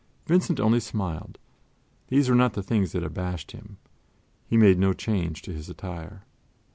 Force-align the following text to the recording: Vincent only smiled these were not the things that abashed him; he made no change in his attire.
Vincent 0.25 0.59
only 0.59 0.79
smiled 0.79 1.37
these 2.07 2.27
were 2.27 2.33
not 2.33 2.53
the 2.53 2.63
things 2.63 2.91
that 2.91 3.03
abashed 3.03 3.51
him; 3.51 3.77
he 4.47 4.57
made 4.57 4.79
no 4.79 4.93
change 4.93 5.47
in 5.47 5.53
his 5.55 5.69
attire. 5.69 6.23